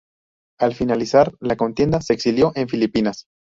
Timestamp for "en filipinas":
2.55-3.25